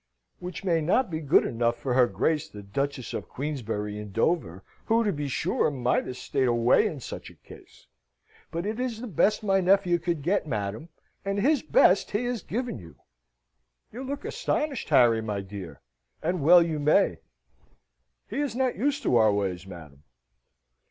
[0.39, 4.63] "Which may not be good enough for her Grace the Duchess of Queensberry and Dover,
[4.85, 7.85] who, to be sure, might have stayed away in such a case,
[8.49, 10.89] but it is the best my nephew could get, madam,
[11.23, 12.95] and his best he has given you.
[13.91, 15.81] You look astonished, Harry, my dear
[16.23, 17.19] and well you may.
[18.27, 20.01] He is not used to our ways, madam."